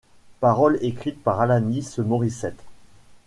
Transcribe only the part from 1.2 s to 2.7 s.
par Alanis Morissette.